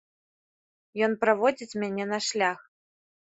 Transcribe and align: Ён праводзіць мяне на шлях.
Ён 1.07 1.11
праводзіць 1.25 1.79
мяне 1.83 2.03
на 2.13 2.19
шлях. 2.31 2.59